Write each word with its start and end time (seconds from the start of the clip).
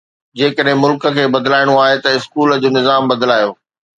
جيڪڏهن 0.39 0.79
ملڪ 0.83 1.03
کي 1.17 1.25
بدلائڻو 1.35 1.75
آهي 1.83 1.97
ته 2.03 2.09
اسڪول 2.21 2.49
جو 2.65 2.69
نظام 2.79 3.03
بدلايو. 3.13 3.51